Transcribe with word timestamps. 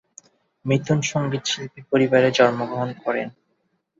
মিথুন 0.65 0.99
সঙ্গীতশিল্পী 1.11 1.81
পরিবারে 1.91 2.29
জন্মগ্রহণ 2.31 2.89
করেন। 3.03 3.27